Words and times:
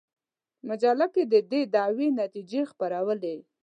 مجله 0.67 1.05
کې 1.13 1.23
د 1.33 1.35
دې 1.51 1.61
دعوې 1.75 2.07
نتیجې 2.21 2.61
خپرولې. 2.71 3.35